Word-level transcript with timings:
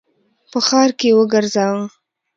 په 0.51 0.59
ښار 0.67 0.89
کي 0.99 1.07
یې 1.11 1.15
وګرځوه! 1.17 1.81